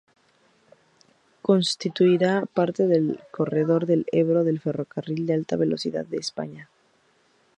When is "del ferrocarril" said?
4.43-5.27